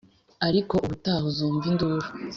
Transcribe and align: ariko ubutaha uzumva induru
ariko 0.47 0.73
ubutaha 0.85 1.23
uzumva 1.29 1.63
induru 1.71 2.07